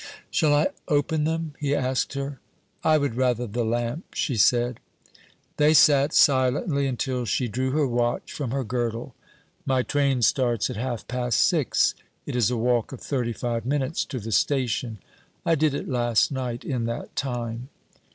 [0.31, 2.39] 'Shall I open them?' he asked her.
[2.83, 4.79] 'I would rather the lamp,' she said.
[5.57, 9.13] They sat silently until she drew her watch from her girdle.
[9.67, 11.93] 'My train starts at half past six.
[12.25, 14.97] It is a walk of thirty five minutes to the station.
[15.45, 17.69] I did it last night in that time.'